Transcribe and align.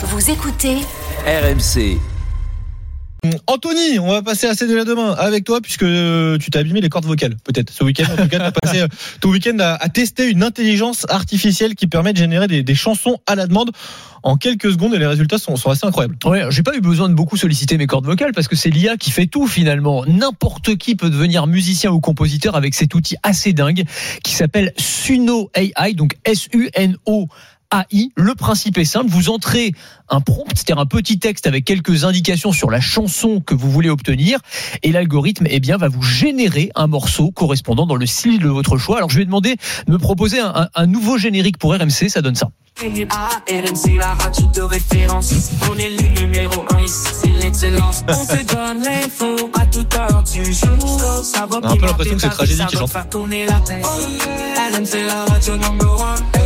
Vous 0.00 0.30
écoutez 0.30 0.76
RMC. 1.26 1.98
Anthony, 3.48 3.98
on 3.98 4.06
va 4.06 4.22
passer 4.22 4.46
assez 4.46 4.68
de 4.68 4.76
la 4.76 4.84
demain 4.84 5.10
avec 5.18 5.42
toi 5.42 5.60
puisque 5.60 5.80
tu 5.80 6.50
t'as 6.52 6.60
abîmé 6.60 6.80
les 6.80 6.88
cordes 6.88 7.04
vocales, 7.04 7.34
peut-être 7.42 7.72
ce 7.72 7.82
week-end. 7.82 8.04
En 8.12 8.22
tout 8.22 8.28
cas, 8.28 8.38
tu 8.38 8.44
as 8.44 8.52
passé 8.62 8.80
euh, 8.82 8.88
ton 9.20 9.30
week-end 9.30 9.58
à, 9.58 9.74
à 9.74 9.88
tester 9.88 10.30
une 10.30 10.44
intelligence 10.44 11.04
artificielle 11.08 11.74
qui 11.74 11.88
permet 11.88 12.12
de 12.12 12.18
générer 12.18 12.46
des, 12.46 12.62
des 12.62 12.74
chansons 12.76 13.18
à 13.26 13.34
la 13.34 13.48
demande 13.48 13.72
en 14.22 14.36
quelques 14.36 14.70
secondes 14.70 14.94
et 14.94 15.00
les 15.00 15.06
résultats 15.06 15.38
sont, 15.38 15.56
sont 15.56 15.70
assez 15.70 15.84
incroyables. 15.84 16.16
Ouais, 16.24 16.44
j'ai 16.50 16.62
pas 16.62 16.76
eu 16.76 16.80
besoin 16.80 17.08
de 17.08 17.14
beaucoup 17.14 17.36
solliciter 17.36 17.76
mes 17.76 17.88
cordes 17.88 18.06
vocales 18.06 18.32
parce 18.32 18.46
que 18.46 18.54
c'est 18.54 18.70
l'IA 18.70 18.96
qui 18.96 19.10
fait 19.10 19.26
tout 19.26 19.48
finalement. 19.48 20.04
N'importe 20.06 20.76
qui 20.76 20.94
peut 20.94 21.10
devenir 21.10 21.48
musicien 21.48 21.90
ou 21.90 21.98
compositeur 21.98 22.54
avec 22.54 22.76
cet 22.76 22.94
outil 22.94 23.16
assez 23.24 23.52
dingue 23.52 23.82
qui 24.22 24.32
s'appelle 24.32 24.72
Suno 24.76 25.50
AI, 25.56 25.94
donc 25.94 26.16
S-U-N-O. 26.24 27.26
AI. 27.72 28.10
Le 28.16 28.34
principe 28.34 28.78
est 28.78 28.84
simple, 28.84 29.08
vous 29.10 29.28
entrez 29.30 29.72
un 30.08 30.20
prompt, 30.20 30.46
c'est-à-dire 30.54 30.78
un 30.78 30.86
petit 30.86 31.18
texte 31.18 31.46
avec 31.46 31.64
quelques 31.64 32.04
indications 32.04 32.52
sur 32.52 32.70
la 32.70 32.80
chanson 32.80 33.40
que 33.40 33.54
vous 33.54 33.70
voulez 33.70 33.90
obtenir, 33.90 34.38
et 34.82 34.90
l'algorithme 34.92 35.46
eh 35.50 35.60
bien, 35.60 35.76
va 35.76 35.88
vous 35.88 36.02
générer 36.02 36.70
un 36.74 36.86
morceau 36.86 37.30
correspondant 37.30 37.86
dans 37.86 37.96
le 37.96 38.06
style 38.06 38.38
de 38.38 38.48
votre 38.48 38.78
choix. 38.78 38.96
Alors 38.98 39.10
je 39.10 39.18
vais 39.18 39.24
demander 39.24 39.56
de 39.86 39.92
me 39.92 39.98
proposer 39.98 40.40
un, 40.40 40.52
un- 40.54 40.68
un 40.74 40.86
nouveau 40.86 41.18
générique 41.18 41.58
pour 41.58 41.72
RMC, 41.74 42.08
ça 42.08 42.22
donne 42.22 42.36
ça. 42.36 42.48
RMC, 42.80 43.96
la 43.98 44.14
radio 44.14 44.46
de 44.54 44.60
référence. 44.62 45.32
On 45.68 45.76
est 45.78 45.90
le 45.90 46.20
numéro 46.20 46.64
1 46.74 46.80
ici, 46.84 46.94
c'est 47.12 47.42
l'excellence. 47.42 48.04
On 48.08 48.24
te 48.24 48.54
donne 48.54 48.84
l'info 48.84 49.50
à 49.60 49.66
toute 49.66 49.92
heure 49.96 50.22
du 50.22 50.44
jour. 50.52 51.00
Ça 51.24 51.44
va 51.46 51.58
On 51.60 51.66
a 51.66 51.72
un 51.72 51.76
peu 51.76 51.86
l'impression 51.86 52.14
que 52.14 52.20
c'est 52.22 52.28
Tragédie 52.28 52.62
qui 52.68 52.76
chante. 52.76 52.90
faire 52.90 53.08
tourner 53.10 53.46
la 53.46 53.58
tête. 53.60 53.84
RMC, 53.84 55.06
la 55.06 55.24
radio 55.24 55.56
number 55.56 56.02
1. 56.34 56.37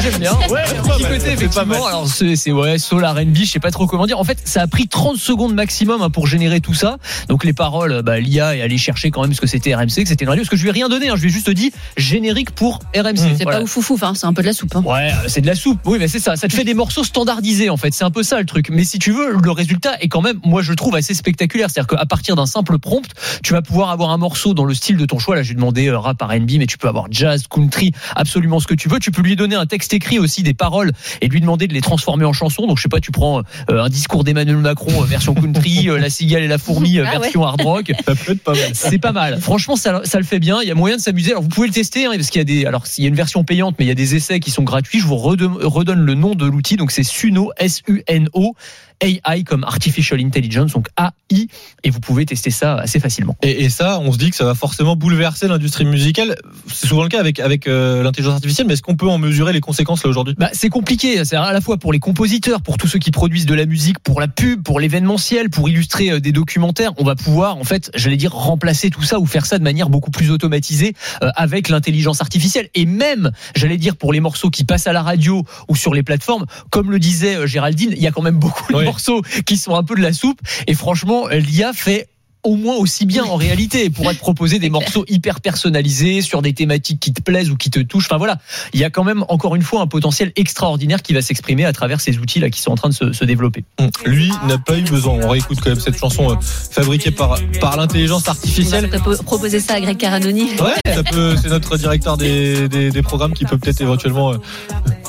J'aime 0.00 0.18
bien. 0.20 0.32
Ouais, 0.50 0.62
petit 0.64 1.02
côté, 1.02 1.18
c'est 1.20 1.26
pas 1.26 1.32
effectivement. 1.32 1.66
mal. 1.66 1.76
Alors, 1.88 2.08
c'est, 2.08 2.36
c'est, 2.36 2.52
ouais, 2.52 2.78
soul 2.78 3.04
R&B, 3.04 3.34
je 3.36 3.44
sais 3.44 3.58
pas 3.60 3.70
trop 3.70 3.86
comment 3.86 4.06
dire. 4.06 4.18
En 4.18 4.24
fait, 4.24 4.38
ça 4.44 4.62
a 4.62 4.66
pris 4.66 4.88
30 4.88 5.16
secondes 5.16 5.54
maximum 5.54 6.02
hein, 6.02 6.10
pour 6.10 6.26
générer 6.26 6.60
tout 6.60 6.74
ça. 6.74 6.98
Donc, 7.28 7.44
les 7.44 7.52
paroles, 7.52 8.02
bah, 8.02 8.18
l'IA 8.20 8.56
est 8.56 8.62
allé 8.62 8.78
chercher 8.78 9.10
quand 9.10 9.22
même 9.22 9.34
ce 9.34 9.40
que 9.40 9.46
c'était 9.46 9.74
RMC, 9.74 9.86
que 9.86 10.08
c'était 10.08 10.24
une 10.24 10.28
radio. 10.28 10.42
Parce 10.42 10.50
que 10.50 10.56
je 10.56 10.62
lui 10.62 10.68
ai 10.68 10.72
rien 10.72 10.88
donné, 10.88 11.08
hein, 11.08 11.14
je 11.16 11.22
lui 11.22 11.28
ai 11.28 11.32
juste 11.32 11.50
dit 11.50 11.72
générique 11.96 12.50
pour 12.52 12.80
RMC. 12.96 13.16
C'est 13.36 13.42
Voilà. 13.42 13.58
pas 13.58 13.64
ouf 13.64 13.76
ouf, 13.90 14.02
hein, 14.02 14.12
c'est 14.14 14.26
un 14.26 14.32
peu 14.32 14.42
de 14.42 14.46
la 14.46 14.52
soupe. 14.52 14.74
hein. 14.76 14.82
Ouais, 14.84 15.10
euh, 15.12 15.28
c'est 15.28 15.40
de 15.40 15.46
la 15.46 15.54
soupe. 15.54 15.78
Oui, 15.84 15.98
mais 15.98 16.08
c'est 16.08 16.20
ça. 16.20 16.36
Ça 16.36 16.48
te 16.48 16.54
fait 16.54 16.64
des 16.64 16.74
morceaux 16.74 17.04
standardisés, 17.04 17.70
en 17.70 17.76
fait. 17.76 17.92
C'est 17.94 18.04
un 18.04 18.10
peu 18.10 18.22
ça 18.22 18.38
le 18.38 18.46
truc. 18.46 18.68
Mais 18.70 18.84
si 18.84 18.98
tu 18.98 19.12
veux, 19.12 19.32
le 19.36 19.50
résultat 19.50 19.96
est 20.00 20.08
quand 20.08 20.22
même, 20.22 20.38
moi, 20.44 20.62
je 20.62 20.70
le 20.70 20.76
trouve 20.76 20.94
assez 20.94 21.14
spectaculaire. 21.14 21.70
C'est-à-dire 21.70 21.96
qu'à 21.98 22.06
partir 22.06 22.36
d'un 22.36 22.46
simple 22.46 22.78
prompt, 22.78 23.08
tu 23.42 23.52
vas 23.52 23.62
pouvoir 23.62 23.90
avoir 23.90 24.10
un 24.10 24.18
morceau 24.18 24.54
dans 24.54 24.64
le 24.64 24.74
style 24.74 24.96
de 24.96 25.06
ton 25.06 25.18
choix. 25.18 25.34
Là, 25.36 25.42
j'ai 25.42 25.54
demandé 25.54 25.88
euh, 25.88 25.98
rap 25.98 26.22
R&B, 26.22 26.52
mais 26.58 26.66
tu 26.66 26.78
peux 26.78 26.88
avoir 26.88 27.06
jazz, 27.10 27.44
country, 27.48 27.92
absolument 28.14 28.60
ce 28.60 28.66
que 28.66 28.74
tu 28.74 28.88
veux. 28.88 28.98
Tu 28.98 29.10
peux 29.10 29.22
lui 29.22 29.36
donner 29.36 29.55
un 29.56 29.66
texte 29.66 29.92
écrit 29.94 30.18
aussi, 30.18 30.42
des 30.42 30.54
paroles, 30.54 30.92
et 31.20 31.28
lui 31.28 31.40
demander 31.40 31.66
de 31.66 31.74
les 31.74 31.80
transformer 31.80 32.24
en 32.24 32.32
chansons. 32.32 32.66
Donc, 32.66 32.78
je 32.78 32.82
sais 32.82 32.88
pas, 32.88 33.00
tu 33.00 33.10
prends 33.10 33.42
euh, 33.70 33.82
un 33.82 33.88
discours 33.88 34.24
d'Emmanuel 34.24 34.56
Macron 34.56 35.02
euh, 35.02 35.06
version 35.06 35.34
country, 35.34 35.88
euh, 35.88 35.98
la 35.98 36.10
cigale 36.10 36.42
et 36.42 36.48
la 36.48 36.58
fourmi 36.58 36.98
Ah 36.98 37.04
ouais. 37.04 37.18
version 37.18 37.44
hard 37.44 37.60
rock. 37.62 37.92
Ça 38.04 38.14
peut 38.14 38.32
être 38.32 38.42
pas 38.42 38.52
mal. 38.52 38.70
C'est 38.74 38.98
pas 38.98 39.12
mal. 39.12 39.40
Franchement, 39.40 39.76
ça, 39.76 40.02
ça 40.04 40.18
le 40.18 40.24
fait 40.24 40.38
bien. 40.38 40.60
Il 40.62 40.68
y 40.68 40.70
a 40.70 40.74
moyen 40.74 40.96
de 40.96 41.00
s'amuser. 41.00 41.30
Alors, 41.32 41.42
vous 41.42 41.48
pouvez 41.48 41.68
le 41.68 41.72
tester, 41.72 42.06
hein, 42.06 42.12
parce 42.14 42.30
qu'il 42.30 42.40
y 42.40 42.42
a 42.42 42.44
des, 42.44 42.66
alors, 42.66 42.84
il 42.98 43.04
y 43.04 43.06
a 43.06 43.08
une 43.08 43.16
version 43.16 43.44
payante, 43.44 43.76
mais 43.78 43.84
il 43.84 43.88
y 43.88 43.92
a 43.92 43.94
des 43.94 44.14
essais 44.14 44.40
qui 44.40 44.50
sont 44.50 44.62
gratuits. 44.62 45.00
Je 45.00 45.06
vous 45.06 45.16
redonne, 45.16 45.56
redonne 45.62 46.00
le 46.00 46.14
nom 46.14 46.34
de 46.34 46.46
l'outil. 46.46 46.76
Donc, 46.76 46.90
c'est 46.90 47.02
Suno, 47.02 47.52
S-U-N-O, 47.58 48.54
AI 49.00 49.44
comme 49.44 49.64
Artificial 49.64 50.20
Intelligence, 50.20 50.72
donc 50.72 50.88
AI. 50.98 51.48
Et 51.84 51.90
vous 51.90 52.00
pouvez 52.00 52.26
tester 52.26 52.50
ça 52.50 52.76
assez 52.76 53.00
facilement. 53.00 53.36
Et, 53.42 53.64
et 53.64 53.68
ça, 53.68 53.98
on 54.00 54.12
se 54.12 54.18
dit 54.18 54.30
que 54.30 54.36
ça 54.36 54.44
va 54.44 54.54
forcément 54.54 54.96
bouleverser 54.96 55.48
l'industrie 55.48 55.84
musicale. 55.84 56.36
C'est 56.72 56.86
souvent 56.86 57.02
le 57.02 57.08
cas 57.08 57.20
avec, 57.20 57.40
avec 57.40 57.66
euh, 57.66 58.02
l'intelligence 58.02 58.34
artificielle, 58.34 58.66
mais 58.66 58.74
est-ce 58.74 58.82
qu'on 58.82 58.96
peut 58.96 59.08
en 59.08 59.18
mesurer 59.18 59.52
les 59.52 59.60
conséquences 59.60 60.04
là 60.04 60.10
aujourd'hui? 60.10 60.34
Bah, 60.38 60.50
c'est 60.52 60.68
compliqué. 60.68 61.24
C'est 61.24 61.36
à 61.36 61.52
la 61.52 61.60
fois 61.60 61.76
pour 61.78 61.92
les 61.92 61.98
compositeurs, 61.98 62.62
pour 62.62 62.78
tous 62.78 62.86
ceux 62.86 62.98
qui 62.98 63.10
produisent 63.10 63.46
de 63.46 63.54
la 63.54 63.66
musique, 63.66 63.98
pour 63.98 64.20
la 64.20 64.28
pub, 64.28 64.62
pour 64.62 64.80
l'événementiel, 64.80 65.50
pour 65.50 65.68
illustrer 65.68 66.10
euh, 66.10 66.20
des 66.20 66.32
documentaires. 66.32 66.92
On 66.98 67.04
va 67.04 67.14
pouvoir, 67.14 67.56
en 67.56 67.64
fait, 67.64 67.90
j'allais 67.94 68.16
dire, 68.16 68.32
remplacer 68.32 68.90
tout 68.90 69.02
ça 69.02 69.18
ou 69.18 69.26
faire 69.26 69.46
ça 69.46 69.58
de 69.58 69.64
manière 69.64 69.88
beaucoup 69.88 70.10
plus 70.10 70.30
automatisée 70.30 70.94
euh, 71.22 71.30
avec 71.34 71.68
l'intelligence 71.68 72.20
artificielle. 72.20 72.68
Et 72.74 72.86
même, 72.86 73.30
j'allais 73.54 73.78
dire, 73.78 73.96
pour 73.96 74.12
les 74.12 74.20
morceaux 74.20 74.50
qui 74.50 74.64
passent 74.64 74.86
à 74.86 74.92
la 74.92 75.02
radio 75.02 75.44
ou 75.68 75.76
sur 75.76 75.94
les 75.94 76.02
plateformes, 76.02 76.46
comme 76.70 76.90
le 76.90 76.98
disait 76.98 77.46
Géraldine, 77.46 77.90
il 77.92 78.02
y 78.02 78.06
a 78.06 78.10
quand 78.10 78.22
même 78.22 78.38
beaucoup 78.38 78.72
de 78.72 78.78
Oui. 78.78 78.85
Morceaux 78.86 79.22
qui 79.44 79.56
sont 79.56 79.74
un 79.74 79.82
peu 79.84 79.94
de 79.94 80.02
la 80.02 80.12
soupe. 80.12 80.40
Et 80.66 80.74
franchement, 80.74 81.28
l'IA 81.28 81.72
fait 81.72 82.08
au 82.42 82.54
moins 82.54 82.76
aussi 82.76 83.06
bien 83.06 83.24
en 83.24 83.34
réalité 83.34 83.90
pour 83.90 84.08
te 84.08 84.14
proposer 84.18 84.60
des 84.60 84.70
morceaux 84.70 85.04
hyper 85.08 85.40
personnalisés 85.40 86.22
sur 86.22 86.42
des 86.42 86.52
thématiques 86.52 87.00
qui 87.00 87.12
te 87.12 87.20
plaisent 87.20 87.50
ou 87.50 87.56
qui 87.56 87.70
te 87.70 87.80
touchent. 87.80 88.04
Enfin 88.06 88.18
voilà, 88.18 88.38
il 88.72 88.78
y 88.78 88.84
a 88.84 88.90
quand 88.90 89.02
même 89.02 89.24
encore 89.28 89.56
une 89.56 89.62
fois 89.62 89.80
un 89.80 89.88
potentiel 89.88 90.30
extraordinaire 90.36 91.02
qui 91.02 91.12
va 91.12 91.22
s'exprimer 91.22 91.64
à 91.64 91.72
travers 91.72 92.00
ces 92.00 92.18
outils 92.18 92.38
là 92.38 92.48
qui 92.48 92.60
sont 92.60 92.70
en 92.70 92.76
train 92.76 92.88
de 92.88 92.94
se, 92.94 93.12
se 93.12 93.24
développer. 93.24 93.64
Hum, 93.80 93.90
Lui 94.04 94.30
n'a 94.46 94.58
pas 94.58 94.78
eu 94.78 94.82
besoin. 94.82 95.14
On 95.24 95.28
réécoute 95.28 95.58
quand 95.60 95.70
même 95.70 95.80
cette 95.80 95.98
chanson 95.98 96.30
euh, 96.30 96.34
fabriquée 96.40 97.10
par, 97.10 97.36
par 97.60 97.76
l'intelligence 97.76 98.22
On 98.22 98.26
va 98.26 98.38
artificielle. 98.38 98.90
peut- 98.90 99.16
proposer 99.24 99.58
ça 99.58 99.74
à 99.74 99.80
Greg 99.80 99.96
Caranoni. 99.96 100.44
Ouais, 100.60 100.94
c'est 101.42 101.48
notre 101.48 101.76
directeur 101.76 102.16
des, 102.16 102.68
des, 102.68 102.90
des 102.92 103.02
programmes 103.02 103.32
qui 103.34 103.44
peut 103.44 103.58
peut-être 103.58 103.80
éventuellement 103.80 104.34
euh, 104.34 104.36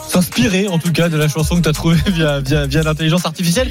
s'inspirer 0.07 0.67
en 0.67 0.79
tout 0.79 0.91
cas 0.91 1.09
de 1.09 1.17
la 1.17 1.27
chanson 1.27 1.57
que 1.57 1.61
tu 1.61 1.69
as 1.69 1.73
trouvée 1.73 1.97
via, 2.07 2.41
l'intelligence 2.83 3.25
artificielle. 3.25 3.69